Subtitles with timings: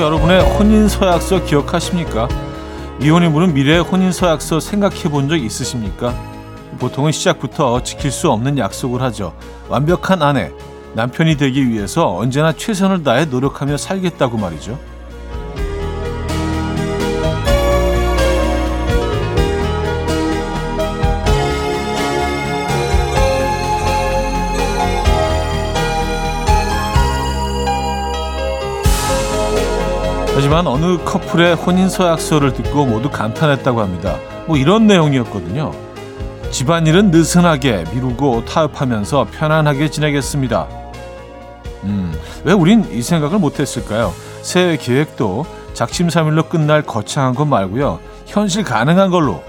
[0.00, 2.28] 여러분의 혼인 서약서 기억하십니까?
[3.00, 6.14] 이혼의 분은 미래의 혼인 서약서 생각해 본 적 있으십니까?
[6.78, 9.34] 보통은 시작부터 지킬 수 없는 약속을 하죠.
[9.68, 10.50] 완벽한 아내,
[10.94, 14.78] 남편이 되기 위해서 언제나 최선을 다해 노력하며 살겠다고 말이죠.
[30.40, 34.16] 하지만 어느 커플의 혼인 서약서를 듣고 모두 감탄했다고 합니다.
[34.46, 35.70] 뭐 이런 내용이었거든요.
[36.50, 40.66] 집안일은 느슨하게 미루고 타협하면서 편안하게 지내겠습니다.
[41.84, 44.14] 음, 왜 우린 이 생각을 못했을까요?
[44.40, 45.44] 새해 계획도
[45.74, 48.00] 작심삼일로 끝날 거창한 것 말고요.
[48.24, 49.42] 현실 가능한 걸로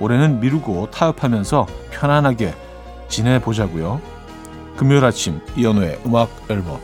[0.00, 2.54] 올해는 미루고 타협하면서 편안하게
[3.08, 4.00] 지내보자고요.
[4.78, 6.78] 금요일 아침 이연우의 음악 앨범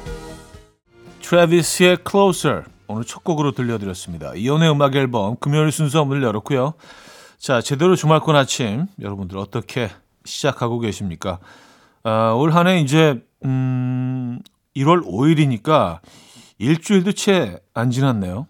[1.22, 4.34] 트래비스의 Closer 오늘 첫 곡으로 들려드렸습니다.
[4.34, 6.74] 이연의 음악 앨범 금요일 순서 문을 열었고요.
[7.38, 9.90] 자, 제대로 주말권 아침 여러분들 어떻게
[10.24, 11.38] 시작하고 계십니까?
[12.02, 14.38] 아, 올 한해 이제 음,
[14.76, 16.00] 1월 5일이니까
[16.58, 18.46] 일주일도 채 안 지났네요.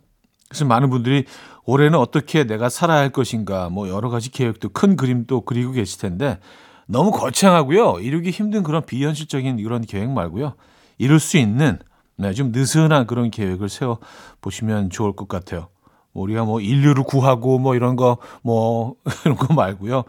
[0.49, 1.25] 그래서 많은 분들이
[1.65, 6.39] 올해는 어떻게 내가 살아야 할 것인가 뭐 여러 가지 계획도 큰 그림도 그리고 계실 텐데
[6.87, 8.01] 너무 거창하고요.
[8.01, 10.55] 이루기 힘든 그런 비현실적인 이런 계획 말고요.
[10.99, 11.79] 이룰 수 있는
[12.17, 13.99] 네, 좀 느슨한 그런 계획을 세워
[14.41, 15.69] 보시면 좋을 것 같아요.
[16.13, 20.05] 우리가 뭐 인류를 구하고 뭐 이런 거 뭐 이런 거 말고요.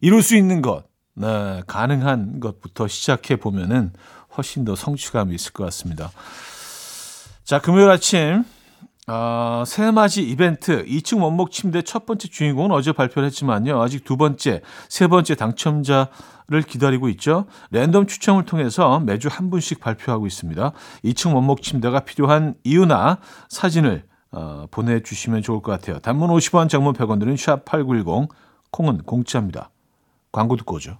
[0.00, 3.92] 이룰 수 있는 것, 네, 가능한 것부터 시작해 보면은
[4.36, 6.10] 훨씬 더 성취감이 있을 것 같습니다.
[7.44, 8.44] 자, 금요일 아침
[9.08, 13.80] 어, 새해맞이 이벤트 2층 원목 침대 첫 번째 주인공은 어제 발표를 했지만요.
[13.80, 16.08] 아직 두 번째, 세 번째 당첨자
[16.48, 17.46] 를 기다리고 있죠.
[17.72, 20.70] 랜덤 추첨을 통해서 매주 한 분씩 발표하고 있습니다.
[21.04, 23.18] 2층 원목 침대가 필요한 이유나
[23.48, 25.98] 사진을 어, 보내주시면 좋을 것 같아요.
[25.98, 28.28] 단문 50원, 장문 100원 드는 샵8910,
[28.70, 29.70] 콩은 공짜입니다.
[30.30, 30.98] 광고 듣고 오죠.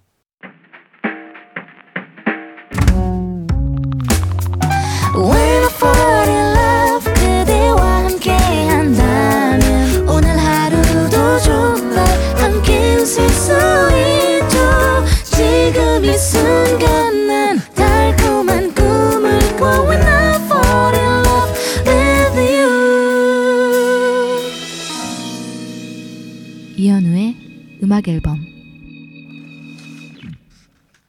[27.97, 28.45] 음악 앨범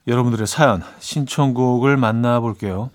[0.07, 2.91] 여러분들의 사연 신청곡을 만나볼게요.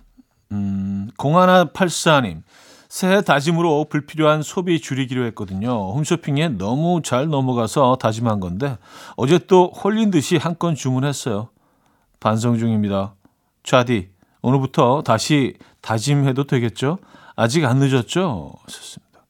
[0.53, 2.43] 음, 0184님
[2.89, 5.93] 새해 다짐으로 불필요한 소비 줄이기로 했거든요.
[5.93, 8.79] 홈쇼핑에 너무 잘 넘어가서 다짐한 건데
[9.17, 11.51] 어제 또 홀린 듯이 한 건 주문했어요.
[12.19, 13.15] 반성 중입니다.
[13.63, 14.11] 좌디
[14.41, 16.99] 오늘부터 다시 다짐해도 되겠죠?
[17.37, 18.55] 아직 안 늦었죠?
[18.69, 19.27] 좋습니다.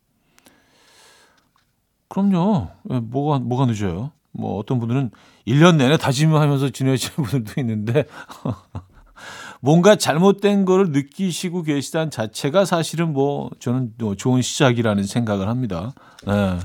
[2.08, 2.68] 그럼요.
[2.90, 4.12] 예, 뭐가 뭐가 늦어요?
[4.32, 5.10] 뭐 어떤 분들은
[5.46, 8.04] 1년 내내 다짐하면서 지내시는 분들도 있는데
[9.60, 15.92] 뭔가 잘못된 거를 느끼시고 계시다는 자체가 사실은 뭐 저는 좋은 시작이라는 생각을 합니다.
[16.26, 16.58] 네.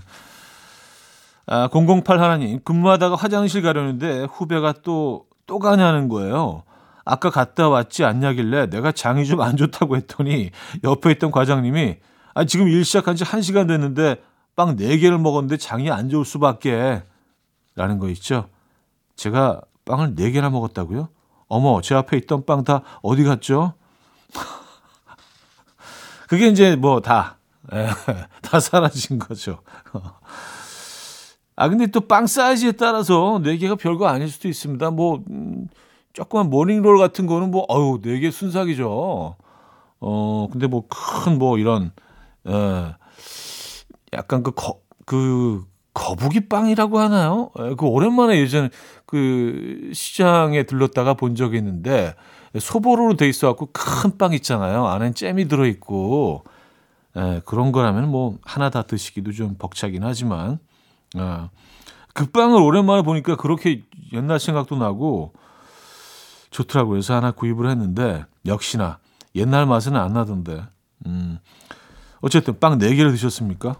[1.46, 6.64] 아, 008 하나님 근무하다가 화장실 가려는데 후배가 또또 가냐는 거예요.
[7.06, 10.50] 아까 갔다 왔지 않냐길래 내가 장이 좀 안 좋다고 했더니
[10.84, 11.98] 옆에 있던 과장님이
[12.34, 14.18] 아 지금 일 시작한 지 1시간 됐는데
[14.56, 17.04] 빵 4개를 먹었는데 장이 안 좋을 수밖에
[17.78, 18.50] 라는 거 있죠.
[19.16, 21.08] 제가 빵을 4개나 먹었다고요?
[21.48, 23.74] 어머, 제 앞에 있던 빵 다 어디 갔죠?
[26.28, 27.38] 그게 이제 뭐 다,
[27.72, 27.88] 예,
[28.42, 29.62] 다 사라진 거죠.
[31.56, 34.92] 아, 근데 또 빵 사이즈에 따라서 4개가 별거 아닐 수도 있습니다.
[34.92, 35.68] 뭐, 음,
[36.14, 39.36] 조그만 모닝롤 같은 거는 뭐, 어유 4개 순삭이죠.
[40.00, 41.92] 어, 근데 뭐, 큰 뭐, 이런,
[42.48, 42.96] 예,
[44.14, 45.64] 약간 그, 거, 그,
[45.98, 47.50] 거북이 빵이라고 하나요?
[47.78, 48.70] 그 오랜만에 예전
[49.08, 52.14] 그 시장에 들렀다가 본 적이 있는데
[52.58, 54.86] 소보로로 돼 있어갖고 큰 빵 있잖아요.
[54.88, 56.44] 안엔 잼이 들어 있고
[57.16, 60.60] 예, 그런 거라면 뭐 하나 다 드시기도 좀 벅차긴 하지만
[61.18, 61.50] 예,
[62.14, 63.82] 그 빵을 오랜만에 보니까 그렇게
[64.14, 65.34] 옛날 생각도 나고
[66.52, 66.92] 좋더라고요.
[66.92, 69.00] 그래서 하나 구입을 했는데 역시나
[69.36, 70.64] 옛날 맛은 안 나던데.
[71.08, 71.40] 음.
[72.22, 73.76] 어쨌든 빵 4개를 드셨습니까?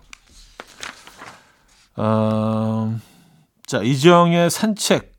[1.98, 2.96] 어,
[3.66, 5.12] 자, 이정의 산책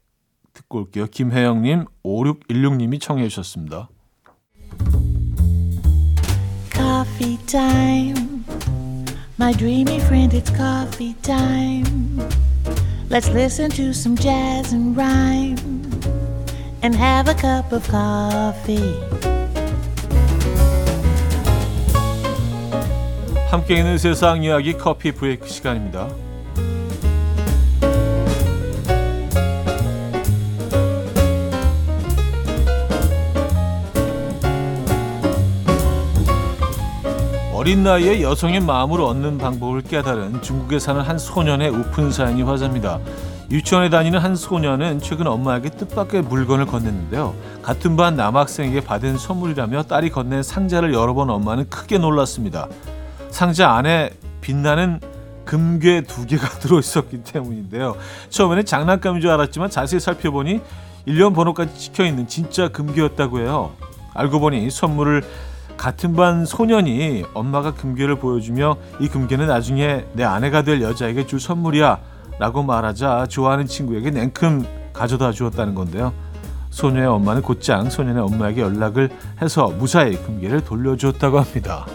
[0.54, 1.06] 듣고 올게요.
[1.06, 3.88] 김혜영님, 5616님이 청해 주셨습니다.
[6.72, 8.44] Coffee time.
[9.40, 12.18] My dreamy friend, it's coffee time.
[13.10, 15.58] Let's listen to some jazz and rhyme
[16.82, 18.94] and have a cup of coffee.
[23.50, 26.27] 함께 있는 세상 이야기 커피 브레이크 시간입니다.
[37.68, 42.98] 어린 나이에 여성의 마음을 얻는 방법을 깨달은 중국에 사는 한 소년의 오픈 사연이 화제입니다.
[43.50, 47.34] 유치원에 다니는 한 소년은 최근 엄마에게 뜻밖의 물건을 건넸는데요.
[47.60, 52.68] 같은 반 남학생에게 받은 선물이라며 딸이 건넨 상자를 열어본 엄마는 크게 놀랐습니다.
[53.28, 55.00] 상자 안에 빛나는
[55.44, 57.96] 금괴 두 개가 들어있었기 때문인데요.
[58.30, 60.62] 처음에는 장난감인 줄 알았지만 자세히 살펴보니
[61.04, 63.72] 일련 번호까지 찍혀있는 진짜 금괴였다고 해요.
[64.14, 65.22] 알고 보니 선물을
[65.78, 72.00] 같은 반 소년이 엄마가 금괴를 보여주며 이 금괴는 나중에 내 아내가 될 여자에게 줄 선물이야
[72.38, 76.12] 라고 말하자 좋아하는 친구에게 냉큼 가져다 주었다는 건데요.
[76.70, 79.08] 소녀의 엄마는 곧장 소년의 엄마에게 연락을
[79.40, 81.86] 해서 무사히 금괴를 돌려주었다고 합니다.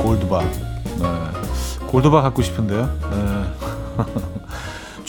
[0.00, 0.40] 골드바.
[0.42, 1.86] 네.
[1.86, 2.98] 골드바 갖고 싶은데요.
[3.10, 4.32] 네.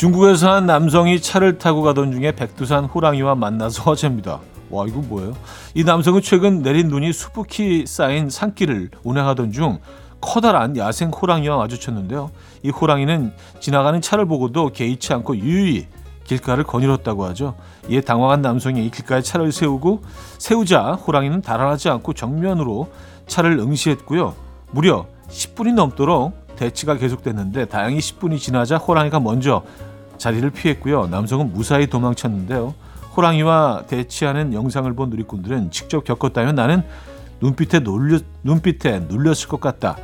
[0.04, 4.42] 중국에서 한 남성이 차를 타고 가던 중에 백두산 호랑이와 만나서 화제입니다.
[4.70, 5.34] 와 이거 뭐예요?
[5.76, 9.80] 이 남성은 최근 내린 눈이 수북히 쌓인 산길을 운행하던 중
[10.20, 12.32] 커다란 야생 호랑이와 마주쳤는데요.
[12.64, 15.88] 이 호랑이는 지나가는 차를 보고도 개의치 않고 유유히
[16.26, 17.56] 길가를 거닐었다고 하죠.
[17.88, 20.02] 이에 당황한 남성이 길가에 차를 세우고
[20.38, 22.92] 세우자 호랑이는 달아나지 않고 정면으로
[23.28, 24.36] 차를 응시했고요.
[24.72, 29.64] 무려 10분이 넘도록 대치가 계속됐는데 다행히 10분이 지나자 호랑이가 먼저
[30.24, 31.08] 자리를 피했고요.
[31.08, 32.74] 남성은 무사히 도망쳤는데요.
[33.18, 36.84] 호랑이와 대치하는 영상을 본 누리꾼들은 직접 겪었다면 나는
[37.42, 39.98] 눈빛에 놀려, 눈빛에 눌렸을 것 같다.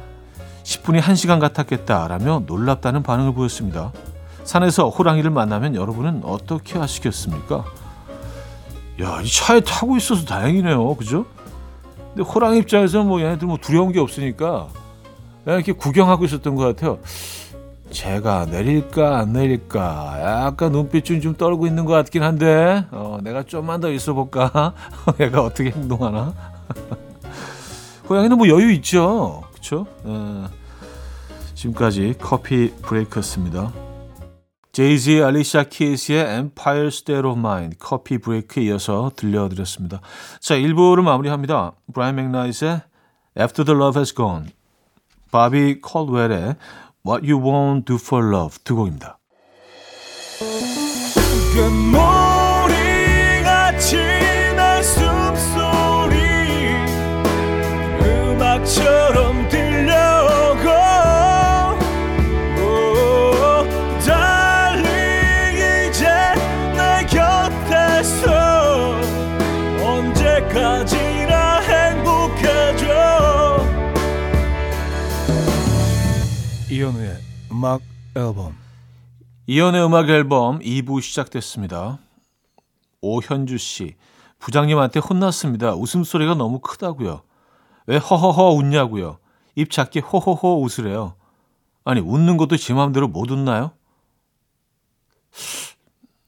[0.63, 3.93] 10분이 1시간 같았겠다라며 놀랍다는 반응을 보였습니다.
[4.43, 7.63] 산에서 호랑이를 만나면 여러분은 어떻게 하시겠습니까?
[9.01, 10.95] 야, 이 차에 타고 있어서 다행이네요.
[10.95, 11.25] 그죠?
[12.13, 14.67] 근데 호랑이 입장에서는 뭐 얘네들 뭐 두려운 게 없으니까
[15.45, 16.99] 이렇게 구경하고 있었던 것 같아요.
[17.91, 20.45] 제가 내릴까 안 내릴까?
[20.45, 22.85] 약간 눈빛 좀 떨고 있는 것 같긴 한데.
[22.91, 24.73] 어, 내가 좀만 더 있어 볼까?
[25.19, 26.33] 얘가 어떻게 행동하나?
[28.07, 29.43] 고양이는 뭐 여유 있죠.
[29.51, 30.47] 그렇죠 어,
[31.53, 33.73] 지금까지 커피 브레이크였습니다.
[34.71, 39.99] 제이지 알리샤 키스의 Empire State of Mind 커피 브레이크에 이어서 들려드렸습니다.
[40.39, 41.73] 자 1부를 마무리합니다.
[41.93, 42.81] 브라이언 맥나잇의
[43.37, 44.45] After the Love Has Gone
[45.31, 46.55] 바비 콜웰의
[47.09, 49.17] What You Won't Do For Love 두 곡입니다.
[51.55, 51.89] 금
[77.59, 77.81] 음악
[78.15, 78.55] 앨범
[79.45, 81.99] 이현우의 음악 앨범 2부 시작됐습니다.
[83.01, 83.97] 오현주 씨
[84.39, 85.75] 부장님한테 혼났습니다.
[85.75, 87.21] 웃음소리가 너무 크다고요.
[87.85, 89.17] 왜 허허허 웃냐고요.
[89.55, 91.15] 입 작게 호호호 웃으래요.
[91.83, 93.71] 아니 웃는 것도 지 마음대로 못 웃나요?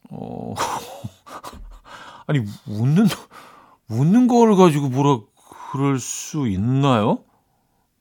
[0.10, 0.54] 어...
[2.28, 3.08] 아니 웃는
[3.88, 5.22] 웃는 걸 가지고 뭐라
[5.72, 7.24] 그럴 수 있나요?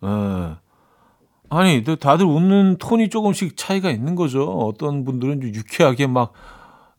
[0.02, 0.69] 예.
[1.50, 4.44] 아니, 다들 웃는 톤이 조금씩 차이가 있는 거죠.
[4.44, 6.32] 어떤 분들은 유쾌하게 막,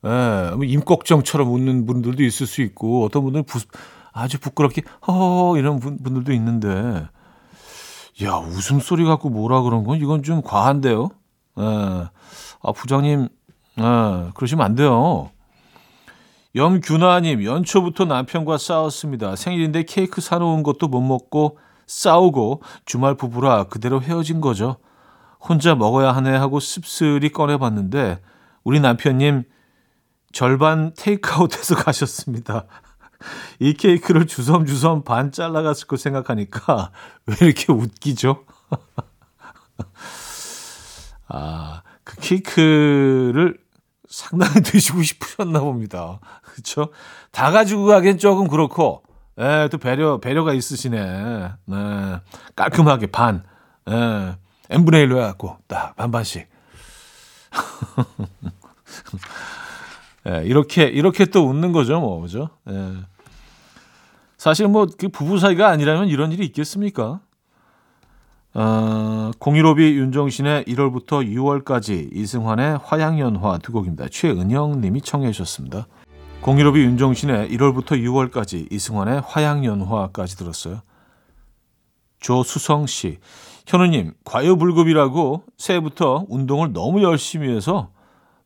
[0.05, 3.60] 예, 뭐 임꺽정처럼 웃는 분들도 있을 수 있고, 어떤 분들은 부,
[4.12, 7.08] 아주 부끄럽게, 허허, 이런 분, 분들도 있는데,
[8.24, 11.10] 야, 웃음소리 갖고 뭐라 그런 건 이건 좀 과한데요?
[11.58, 13.29] 예, 아, 부장님,
[13.79, 15.31] 예, 그러시면 안 돼요.
[16.55, 19.38] 염규나님, 연초부터 남편과 싸웠습니다.
[19.38, 21.58] 생일인데 케이크 사놓은 것도 못 먹고,
[21.91, 24.77] 싸우고 주말 부부라 그대로 헤어진 거죠.
[25.41, 28.21] 혼자 먹어야 하네 하고 씁쓸히 꺼내봤는데
[28.63, 29.43] 우리 남편님
[30.31, 32.65] 절반 테이크아웃해서 가셨습니다.
[33.60, 36.91] 이 케이크를 주섬주섬 반 잘라갔을 거 생각하니까
[37.27, 38.45] 왜 이렇게 웃기죠?
[41.27, 43.57] 아, 그 케이크를
[44.07, 46.21] 상당히 드시고 싶으셨나 봅니다.
[46.41, 46.89] 그렇죠?
[47.31, 49.03] 다 가지고 가기엔 조금 그렇고
[49.41, 51.51] 예, 또 배려, 배려가 있으시네.
[51.65, 52.19] 네.
[52.55, 53.43] 깔끔하게 반.
[53.89, 54.36] 예,
[54.69, 56.48] n분의 1로 해갖고, 딱, 반반씩.
[60.29, 62.51] 예, 이렇게, 이렇게 또 웃는 거죠, 뭐, 그죠?
[62.69, 62.93] 예.
[64.38, 67.19] 사실 뭐, 그 부부 사이가 아니라면 이런 일이 있겠습니까?
[68.53, 74.07] 어, 015비 윤정신의 1월부터 6월까지 이승환의 화양연화 두 곡입니다.
[74.12, 75.88] 최은영 님이 청해 주셨습니다.
[76.41, 80.81] 공일오비 윤종신의 1월부터 6월까지 이승환의 화양연화까지 들었어요.
[82.19, 83.19] 조수성 씨,
[83.67, 87.91] 현우님 과유불급이라고 새해부터 운동을 너무 열심히 해서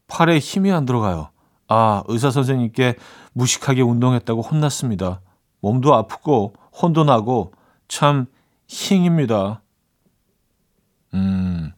[0.07, 1.29] 팔에 힘이 안 들어가요.
[1.69, 2.95] 아 의사 선생님께
[3.31, 5.21] 무식하게 운동했다고 혼났습니다.
[5.61, 7.53] 몸도 아프고 혼도 나고
[7.87, 8.25] 참
[8.67, 9.61] 힝입니다.
[11.13, 11.71] 음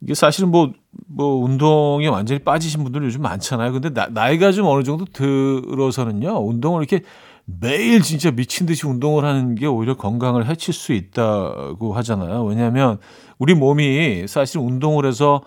[0.00, 0.72] 이게 사실은 뭐,
[1.06, 3.72] 뭐, 운동에 완전히 빠지신 분들 요즘 많잖아요.
[3.72, 7.04] 근데 나, 나이가 좀 어느 정도 들어서는요, 운동을 이렇게
[7.44, 12.44] 매일 진짜 미친 듯이 운동을 하는 게 오히려 건강을 해칠 수 있다고 하잖아요.
[12.44, 12.98] 왜냐하면
[13.38, 15.42] 우리 몸이 사실 운동을 해서,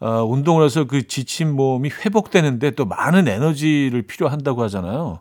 [0.00, 5.20] 어, 운동을 해서 그 지친 몸이 회복되는데 또 많은 에너지를 필요한다고 하잖아요.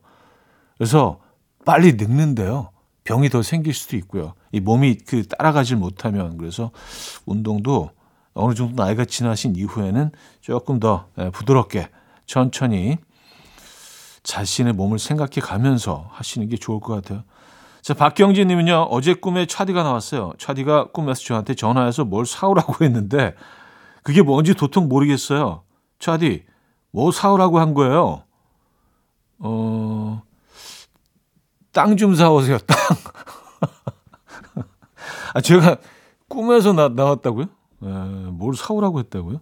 [0.77, 1.19] 그래서
[1.65, 2.69] 빨리 늙는데요.
[3.03, 4.33] 병이 더 생길 수도 있고요.
[4.51, 6.71] 이 몸이 그 따라가질 못하면 그래서
[7.25, 7.91] 운동도
[8.35, 10.11] 어느 정도 나이가 지나신 이후에는
[10.41, 11.89] 조금 더 예, 부드럽게
[12.25, 12.97] 천천히
[14.23, 17.23] 자신의 몸을 생각해 가면서 하시는 게 좋을 것 같아요.
[17.81, 20.33] 자, 박경진 님은요, 어제 꿈에 차디가 나왔어요.
[20.39, 23.35] 차디가 꿈에서 저한테 전화해서 뭘 사오라고 했는데,
[24.01, 25.61] 그게 뭔지 도통 모르겠어요.
[25.99, 26.45] 차디,
[26.91, 28.23] 뭐 사오라고 한 거예요?
[29.37, 30.23] 어,
[31.71, 32.75] 땅 좀 사오세요, 땅.
[35.35, 35.77] 아, 제가
[36.27, 37.45] 꿈에서 나, 나왔다고요?
[37.83, 37.87] 에,
[38.31, 39.39] 뭘 사오라고 했다고요?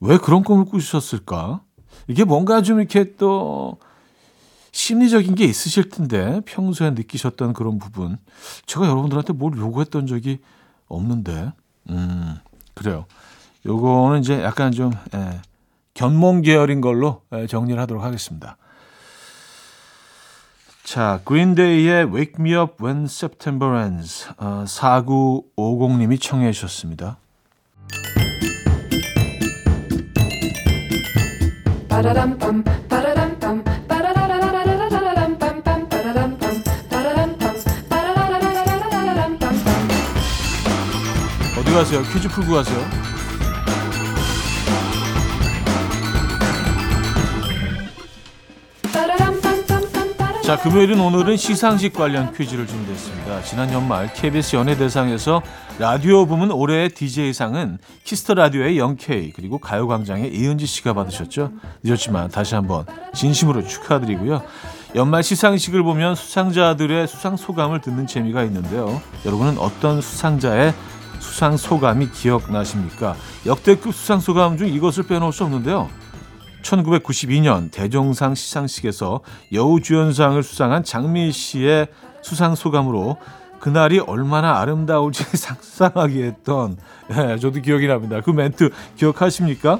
[0.00, 1.62] 왜 그런 꿈을 꾸셨을까?
[2.08, 3.78] 이게 뭔가 좀 이렇게 또
[4.72, 8.18] 심리적인 게 있으실 텐데 평소에 느끼셨던 그런 부분
[8.66, 10.40] 제가 여러분들한테 뭘 요구했던 적이
[10.86, 11.52] 없는데
[11.88, 12.36] 음
[12.74, 13.06] 그래요
[13.64, 15.40] 요거는 이제 약간 좀 예,
[15.94, 18.58] 견몽 계열인 걸로 예, 정리를 하도록 하겠습니다
[20.86, 27.16] 자 그린데이의 Wake Me Up When September Ends 어, 4950님이 청해 주셨습니다
[41.58, 42.02] 어디 가세요?
[42.12, 43.15] 퀴즈 풀고 가세요.
[50.46, 53.42] 자, 금요일은 오늘은 시상식 관련 퀴즈를 준비했습니다.
[53.42, 55.42] 지난 연말 KBS 연예대상에서
[55.80, 61.50] 라디오 부문 올해의 DJ상은 키스 더 라디오의 영케이 그리고 가요광장의 이은지 씨가 받으셨죠.
[61.82, 64.40] 늦었지만 다시 한번 진심으로 축하드리고요.
[64.94, 69.02] 연말 시상식을 보면 수상자들의 수상 소감을 듣는 재미가 있는데요.
[69.24, 70.72] 여러분은 어떤 수상자의
[71.18, 73.16] 수상 소감이 기억나십니까?
[73.46, 75.90] 역대급 수상 소감 중 이것을 빼놓을 수 없는데요.
[76.66, 79.20] 1992년 대종상 시상식에서
[79.52, 81.88] 여우주연상을 수상한 장미 씨의
[82.22, 83.18] 수상 소감으로
[83.60, 86.76] 그날이 얼마나 아름다울지 상상하게 했던
[87.10, 88.20] 예, 저도 기억이 납니다.
[88.20, 89.78] 그 멘트 기억하십니까?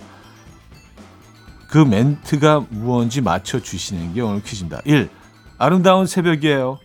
[1.68, 4.80] 그 멘트가 무언지 맞춰 주시는 게 오늘 퀴즈입니다.
[4.84, 5.10] 1.
[5.58, 6.78] 아름다운 새벽이에요.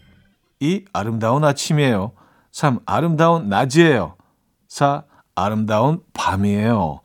[0.59, 0.85] 2.
[0.91, 2.13] 아름다운 아침이에요.
[2.51, 2.79] 3.
[2.85, 4.15] 아름다운 낮이에요.
[4.67, 5.03] 4.
[5.35, 7.01] 아름다운 밤이에요.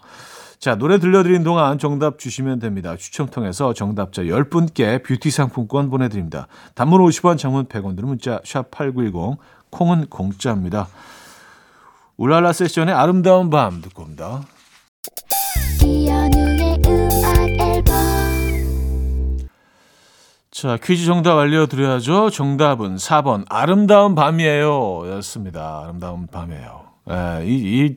[0.58, 2.96] 자, 노래 들려드린 동안 정답 주시면 됩니다.
[2.96, 6.48] 추첨 통해서 정답자 10분께 뷰티 상품권 보내드립니다.
[6.74, 9.38] 단문 50원, 장문 100원 들은 문자 샵 8910,
[9.70, 10.88] 콩은 공짜입니다.
[12.16, 14.42] 울랄라 세션의 아름다운 밤 듣고 옵니다.
[20.50, 22.30] 자, 퀴즈 정답 알려드려야죠.
[22.30, 25.82] 정답은 4번 아름다운 밤이에요 였습니다.
[25.84, 26.86] 아름다운 밤이에요.
[27.10, 27.96] 예, 이, 이,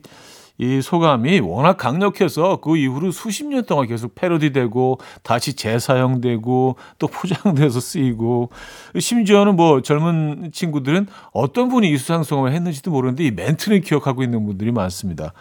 [0.60, 7.80] 이 소감이 워낙 강력해서 그 이후로 수십 년 동안 계속 패러디되고 다시 재사용되고 또 포장돼서
[7.80, 8.50] 쓰이고
[8.98, 14.70] 심지어는 뭐 젊은 친구들은 어떤 분이 이 수상소감을 했는지도 모르는데 이 멘트는 기억하고 있는 분들이
[14.70, 15.32] 많습니다.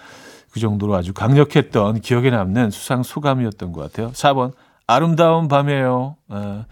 [0.52, 4.12] 그 정도로 아주 강력했던 기억에 남는 수상 소감이었던 것 같아요.
[4.14, 4.54] 4번
[4.88, 6.16] 아름다운 밤이에요.
[6.30, 6.64] 아,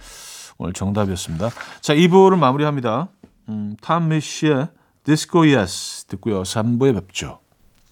[0.57, 1.49] 오늘 정답이었습니다.
[1.81, 3.09] 자, 2부를 마무리합니다.
[3.49, 4.69] 음, 탐 미쉬의
[5.03, 6.43] Disco Yes 듣고요.
[6.43, 7.39] 3부에 뵙죠.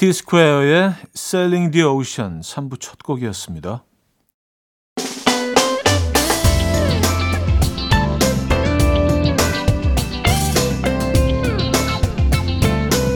[0.00, 3.84] 티스퀘어의 Sailing the Ocean 3부 첫 곡이었습니다.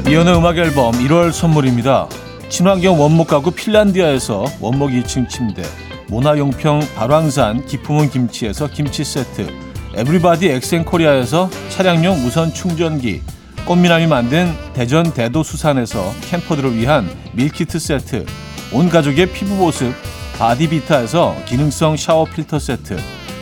[0.07, 2.07] 이연의 음악 앨범 1월 선물입니다.
[2.51, 5.63] 친환경 원목 가구 핀란디아에서 원목 2층 침대
[6.11, 9.49] 모나용평 발왕산 기품은 김치에서 김치 세트
[9.95, 13.23] 에브리바디 엑센코리아에서 차량용 무선 충전기
[13.67, 18.27] 꽃미남이 만든 대전 대도수산에서 캠퍼들을 위한 밀키트 세트
[18.73, 19.95] 온 가족의 피부 보습
[20.39, 22.99] 바디비타에서 기능성 샤워 필터 세트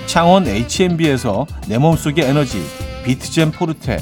[0.07, 2.65] 창원 H&B에서 내 몸속의 에너지
[3.05, 3.99] 비트젠 포르테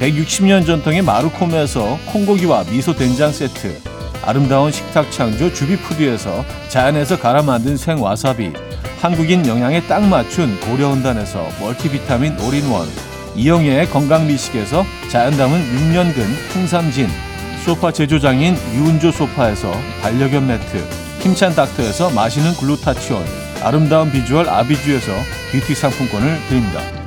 [0.00, 3.78] 160년 전통의 마루코메에서 콩고기와 미소 된장 세트
[4.24, 8.52] 아름다운 식탁 창조 주비푸드에서 자연에서 갈아 만든 생와사비
[9.02, 12.88] 한국인 영양에 딱 맞춘 고려은단에서 멀티비타민 올인원
[13.38, 17.08] 이영애의 건강미식에서 자연 담은 6년근 홍삼진
[17.64, 20.84] 소파 제조장인 유운조 소파에서 반려견 매트
[21.20, 23.24] 힘찬 닥터에서 마시는 글루타치온
[23.62, 25.12] 아름다운 비주얼 아비주에서
[25.52, 26.97] 뷰티 상품권을 드립니다.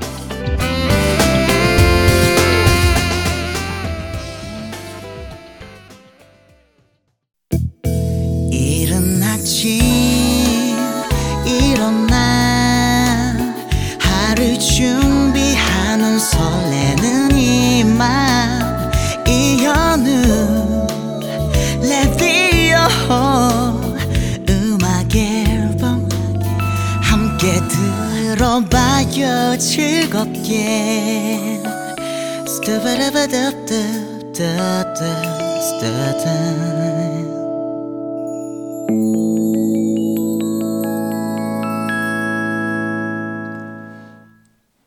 [30.71, 31.11] 즐겁게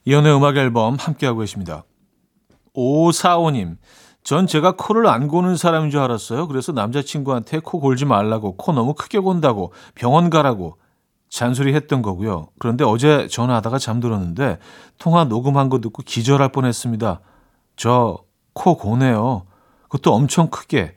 [0.07, 1.85] 이연의 음악 앨범 함께하고 계십니다.
[2.75, 3.76] 오사오님,
[4.23, 6.49] 전 제가 코를 안 고는 사람인 줄 알았어요.
[6.49, 10.76] 그래서 남자친구한테 코 골지 말라고, 코 너무 크게 곤다고, 병원 가라고
[11.35, 12.49] 잔소리 했던 거고요.
[12.59, 14.59] 그런데 어제 전화하다가 잠들었는데
[14.99, 17.21] 통화 녹음한 거 듣고 기절할 뻔 했습니다.
[17.77, 19.42] 저 코 고네요.
[19.83, 20.97] 그것도 엄청 크게.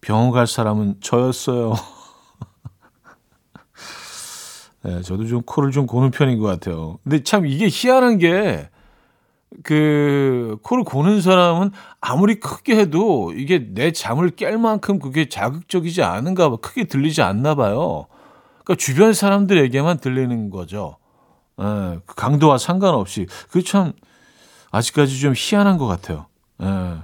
[0.00, 1.74] 병원 갈 사람은 저였어요.
[4.84, 6.98] 네, 저도 좀 코를 좀 고는 편인 것 같아요.
[7.04, 8.68] 근데 참 이게 희한한 게,
[9.62, 16.50] 그, 코를 고는 사람은 아무리 크게 해도 이게 내 잠을 깰 만큼 그게 자극적이지 않은가
[16.50, 16.56] 봐.
[16.56, 18.06] 크게 들리지 않나 봐요.
[18.64, 20.96] 그러니까 주변 사람들에게만 들리는 거죠.
[21.60, 23.26] 예, 그 강도와 상관없이.
[23.48, 23.92] 그게 참
[24.70, 26.26] 아직까지 좀 희한한 것 같아요.
[26.62, 27.02] 예.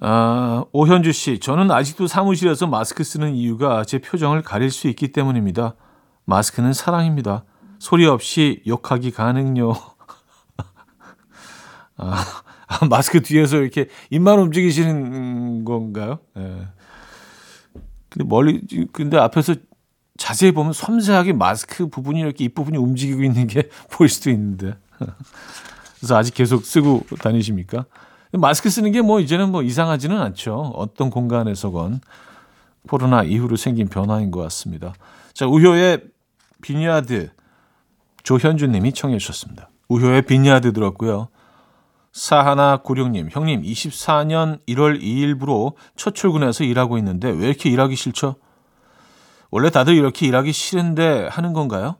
[0.00, 5.74] 아, 오현주 씨, 저는 아직도 사무실에서 마스크 쓰는 이유가 제 표정을 가릴 수 있기 때문입니다.
[6.24, 7.44] 마스크는 사랑입니다.
[7.78, 9.72] 소리 없이 욕하기 가능요.
[11.96, 12.24] 아,
[12.88, 16.20] 마스크 뒤에서 이렇게 입만 움직이시는 건가요?
[16.36, 16.68] 예.
[18.08, 19.54] 근데 멀리, 근데 앞에서
[20.18, 24.74] 자세히 보면 섬세하게 마스크 부분이 이렇게 입부분이 움직이고 있는 게 보일 수도 있는데.
[25.98, 27.86] 그래서 아직 계속 쓰고 다니십니까?
[28.32, 30.72] 마스크 쓰는 게 뭐 이제는 뭐 이상하지는 않죠.
[30.76, 32.00] 어떤 공간에서건
[32.88, 34.92] 코로나 이후로 생긴 변화인 것 같습니다.
[35.32, 36.02] 자, 우효의
[36.60, 37.30] Vineyard
[38.24, 39.70] 조현준 님이 청해 주셨습니다.
[39.88, 41.28] 우효의 Vineyard 들었고요.
[42.12, 48.34] 사하나 구룡님, 형님 24년 1월 2일부로 첫 출근해서 일하고 있는데 왜 이렇게 일하기 싫죠?
[49.50, 51.96] 원래 다들 이렇게 일하기 싫은데 하는 건가요?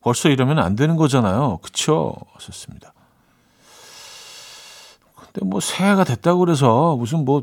[0.00, 1.58] 벌써 이러면 안 되는 거잖아요.
[1.62, 2.14] 그쵸?
[2.38, 2.92] 좋습니다.
[5.14, 7.42] 근데 뭐 새해가 됐다고 그래서 무슨 뭐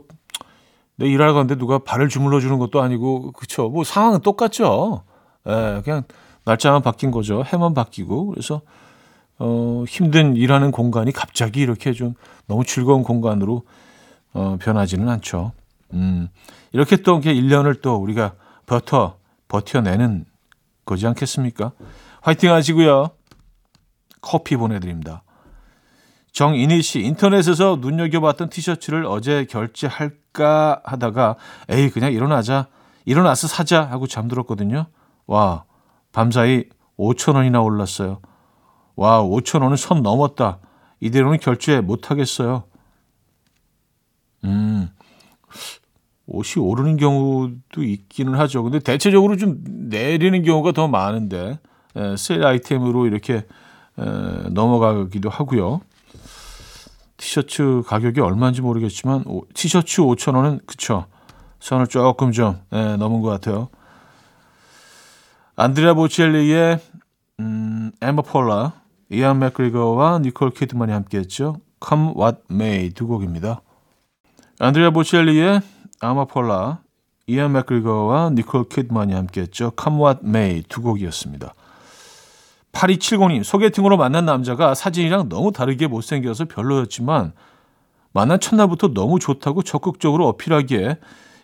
[1.00, 3.70] 내 일하러 가는데 누가 발을 주물러 주는 것도 아니고 그쵸?
[3.70, 5.04] 뭐 상황은 똑같죠.
[5.48, 6.04] 예, 그냥
[6.44, 7.42] 날짜만 바뀐 거죠.
[7.46, 8.62] 해만 바뀌고 그래서
[9.38, 12.16] 어, 힘든 일하는 공간이 갑자기 이렇게 좀
[12.48, 13.64] 너무 즐거운 공간으로
[14.34, 15.54] 어, 변하지는 않죠.
[15.94, 16.28] 음,
[16.74, 18.34] 이렇게 또 이렇게 1년을 또 우리가
[18.66, 19.19] 버터
[19.50, 20.26] 버텨내는
[20.86, 21.74] 거지 않겠습니까?
[22.22, 23.10] 화이팅 하시고요.
[24.22, 25.24] 커피 보내드립니다.
[26.32, 31.36] 정인희 씨, 인터넷에서 눈여겨봤던 티셔츠를 어제 결제할까 하다가
[31.70, 32.68] 에이 그냥 일어나자,
[33.06, 34.88] 일어나서 사자 하고 잠들었거든요.
[35.26, 35.66] 와,
[36.12, 36.66] 밤사이
[36.98, 38.22] 5천 원이나 올랐어요.
[38.96, 40.60] 와, 5천 원은 선 넘었다.
[41.00, 42.64] 이대로는 결제 못하겠어요.
[44.44, 44.90] 음,
[46.30, 48.64] 옷이 오르는 경우도 있기는 하죠.
[48.64, 51.60] 근데 대체적으로 좀 내리는 경우가 더 많은데
[51.96, 53.46] 에, 세일 아이템으로 이렇게
[53.98, 54.04] 에,
[54.52, 55.82] 넘어가기도 하고요.
[57.18, 61.06] 티셔츠 가격이 얼마인지 모르겠지만 오, 티셔츠 5천 원은 그쵸.
[61.60, 63.70] 선을 조금 좀 에, 넘은 것 같아요.
[65.56, 66.80] 안드레아 보첼리의
[67.42, 68.74] 음, 에머 폴라,
[69.12, 71.58] 이안 맥그리거와 니콜 키드만이 함께했죠.
[71.86, 73.62] Come What May 두 곡입니다.
[74.60, 75.62] 안드레아 보첼리의
[76.00, 76.80] 아마폴라,
[77.28, 79.74] 이안 맥그리거와 니콜 키드만이 함께했죠.
[79.80, 81.54] Come What May 두 곡이었습니다.
[82.72, 87.34] 8270님, 소개팅으로 만난 남자가 사진이랑 너무 다르게 못생겨서 별로였지만
[88.14, 90.98] 만난 첫날부터 너무 좋다고 적극적으로 어필하기에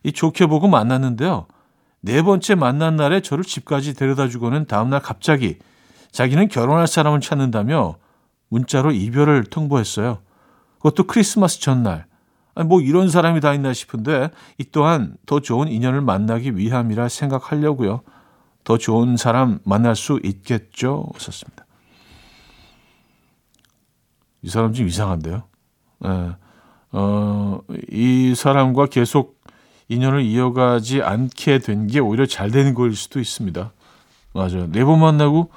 [0.04, 1.48] 이 좋게 보고 만났는데요.
[2.02, 5.58] 네 번째 만난 날에 저를 집까지 데려다 주고는 다음날 갑자기
[6.12, 7.96] 자기는 결혼할 사람을 찾는다며
[8.50, 10.20] 문자로 이별을 통보했어요.
[10.78, 12.06] 그것도 크리스마스 전날.
[12.64, 18.02] 뭐 이런 사람이 다 있나 싶은데 이 또한 더 좋은 인연을 만나기 위함이라 생각하려고요.
[18.64, 21.08] 더 좋은 사람 만날 수 있겠죠?
[21.18, 21.66] 썼습니다.
[24.42, 25.44] 이 사람 좀 이상한데요.
[26.06, 26.36] 예.
[26.92, 27.60] 어,
[27.92, 29.42] 이 사람과 계속
[29.90, 33.72] 인연을 이어가지 않게 된 게 오히려 잘 되는 거일 수도 있습니다.
[34.34, 34.68] 맞아요.
[34.72, 35.50] 네 번 만나고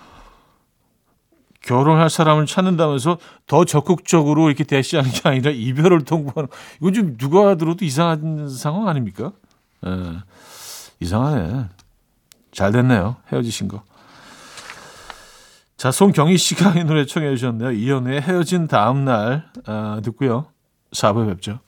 [1.68, 6.48] 결혼할 사람을 찾는다면서 더 적극적으로 이렇게 대시하는 게 아니라 이별을 통보하는
[6.80, 9.32] 이건 좀 누가 들어도 이상한 상황 아닙니까?
[9.86, 9.90] 예.
[11.00, 11.66] 이상하네.
[12.52, 13.16] 잘 됐네요.
[13.30, 13.82] 헤어지신 거.
[15.76, 17.72] 자, 송경희 씨가 이 노래 청해 주셨네요.
[17.72, 20.46] 이연우의 헤어진 다음 날 아, 듣고요.
[20.92, 21.60] 4부에 뵙죠.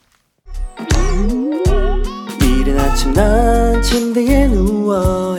[2.40, 5.38] 이른 아침 난 침대에 누워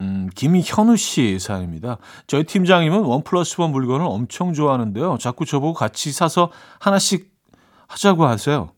[0.00, 1.98] 음, 김현우 씨 사연입니다.
[2.26, 5.18] 저희 팀장님은 원 플러스 원 물건을 엄청 좋아하는데요.
[5.18, 7.32] 자꾸 저보고 같이 사서 하나씩
[7.86, 8.70] 하자고 하세요.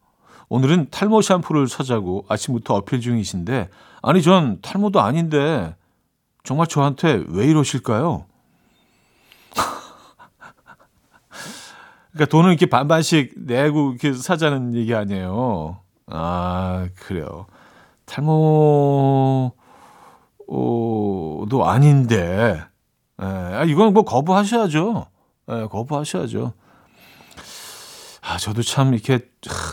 [0.48, 3.68] 오늘은 탈모 샴푸를 사자고 아침부터 어필 중이신데,
[4.02, 5.74] 아니, 전 탈모도 아닌데,
[6.44, 8.24] 정말 저한테 왜 이러실까요?
[12.12, 15.80] 그러니까 돈을 이렇게 반반씩 내고 이렇게 사자는 얘기 아니에요.
[16.06, 17.46] 아, 그래요.
[18.06, 19.52] 탈모
[21.48, 22.62] 도 아닌데,
[23.20, 25.06] 예, 아, 이건 뭐 거부하셔야죠.
[25.50, 26.52] 예, 거부하셔야죠.
[28.20, 29.20] 아, 저도 참 이렇게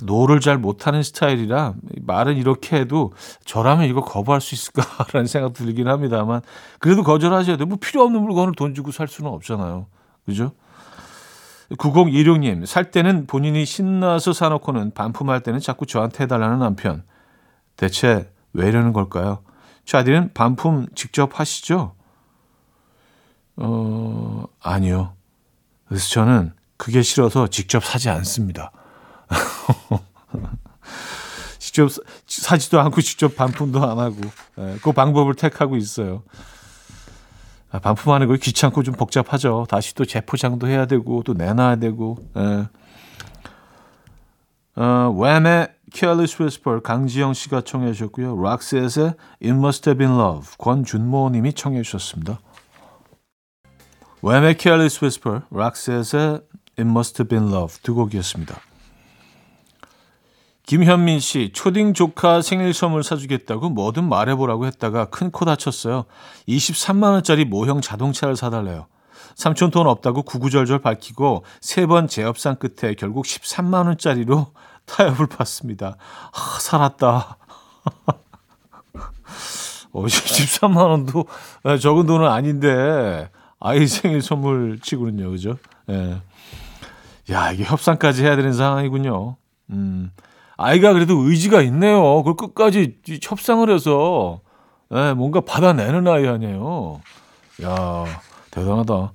[0.03, 3.11] no를 잘 못하는 스타일이라 말은 이렇게 해도
[3.43, 6.41] 저라면 이거 거부할 수 있을까라는 생각 들긴 합니다만
[6.79, 7.67] 그래도 거절하셔야 돼요.
[7.67, 9.87] 뭐 필요 없는 물건을 돈 주고 살 수는 없잖아요.
[10.25, 10.53] 그죠?
[11.71, 17.03] 9016님, 살 때는 본인이 신나서 사놓고는 반품할 때는 자꾸 저한테 해달라는 남편.
[17.75, 19.39] 대체 왜 이러는 걸까요?
[19.85, 21.95] 차디는 반품 직접 하시죠?
[23.57, 25.13] 어, 아니요.
[25.87, 28.71] 그래서 저는 그게 싫어서 직접 사지 않습니다.
[31.59, 31.89] 직접
[32.27, 34.17] 사지도 않고 직접 반품도 안 하고
[34.59, 36.23] 예, 그 방법을 택하고 있어요.
[37.71, 39.65] 아, 반품하는 거 귀찮고 좀 복잡하죠.
[39.69, 42.17] 다시 또 재포장도 해야 되고 또 내놔야 되고.
[42.37, 42.67] 예.
[44.77, 48.41] 어, 웸의 Careless Whisper 강지영 씨가 청해 주셨고요.
[48.41, 52.39] 락셋의 It Must Have Been Love 권준모 님이 청해 주셨습니다.
[54.21, 56.41] 웸의 Careless Whisper, 락셋의
[56.77, 58.59] It Must Have Been Love 두 곡이었습니다.
[60.65, 66.05] 김현민 씨, 초딩 조카 생일 선물 사주겠다고 뭐든 말해보라고 했다가 큰 코 다쳤어요.
[66.47, 68.87] 23만 원짜리 모형 자동차를 사달래요.
[69.35, 74.47] 삼촌 돈 없다고 구구절절 밝히고 세번 재협상 끝에 결국 13만 원짜리로
[74.85, 75.97] 타협을 받습니다.
[76.31, 77.37] 아, 살았다.
[79.91, 81.25] 어, 13만 원도
[81.79, 85.57] 적은 돈은 아닌데 아이 생일 선물 치고는요, 그죠?
[85.89, 86.21] 예.
[87.31, 89.37] 야, 이게 협상까지 해야 되는 상황이군요.
[89.71, 90.11] 음.
[90.57, 92.23] 아이가 그래도 의지가 있네요.
[92.23, 94.41] 그걸 끝까지 협상을 해서
[94.93, 97.01] 예, 뭔가 받아내는 아이 아니에요.
[97.63, 98.05] 야,
[98.51, 99.13] 대단하다.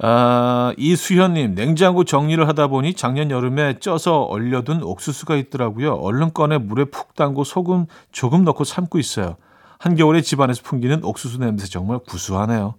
[0.00, 5.94] 아, 이수현님, 냉장고 정리를 하다 보니 작년 여름에 쪄서 얼려둔 옥수수가 있더라고요.
[5.94, 9.36] 얼른 꺼내 물에 푹 담고 소금 조금 넣고 삶고 있어요.
[9.78, 12.74] 한겨울에 집안에서 풍기는 옥수수 냄새 정말 구수하네요.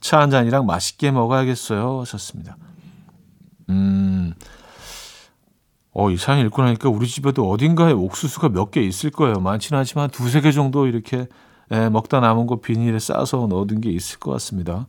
[0.00, 2.00] 차 한 잔이랑 맛있게 먹어야겠어요.
[2.00, 2.56] 하셨습니다.
[3.68, 4.32] 음,
[5.92, 9.40] 어, 이 사연 읽고 나니까 우리 집에도 어딘가에 옥수수가 몇 개 있을 거예요.
[9.40, 11.26] 많지는 않지만 두세 개 정도 이렇게
[11.72, 14.86] 예, 먹다 남은 거 비닐에 싸서 넣어둔 게 있을 것 같습니다.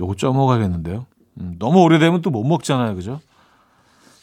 [0.00, 1.06] 요거 쪄 먹어야겠는데요.
[1.40, 2.94] 음, 너무 오래되면 또 못 먹잖아요.
[2.96, 3.20] 그죠?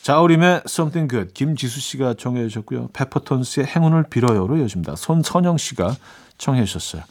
[0.02, 2.90] 자우림의 Something Good 김지수 씨가 청해 주셨고요.
[2.94, 4.96] 페퍼톤스의 행운을 빌어요로 이어집니다.
[4.96, 5.96] 손선영 씨가
[6.38, 7.04] 청해 주셨어요.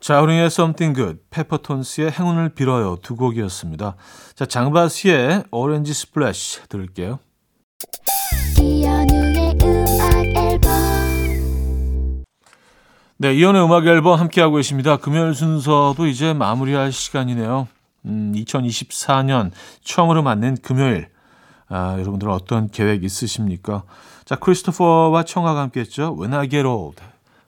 [0.00, 3.96] 자우림의 Something Good, 페퍼톤스의 행운을 빌어요 두 곡이었습니다.
[4.34, 7.18] 자 장바스의 Orange Splash 들을게요.
[13.22, 14.96] 네, 이연의 음악 앨범 함께하고 계십니다.
[14.96, 17.68] 금요일 순서도 이제 마무리할 시간이네요.
[18.06, 19.50] 음, 2024년
[19.84, 21.08] 처음으로 맞는 금요일.
[21.68, 23.82] 아, 여러분들은 어떤 계획 있으십니까?
[24.24, 26.16] 자, 크리스토퍼와 청아가 함께했죠.
[26.18, 27.02] Old.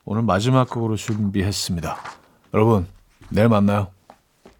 [0.05, 1.97] 오늘 마지막 곡으로 준비했습니다.
[2.53, 2.87] 여러분,
[3.31, 3.87] 내일 만나요.